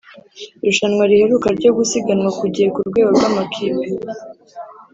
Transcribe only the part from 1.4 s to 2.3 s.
ryo gusiganwa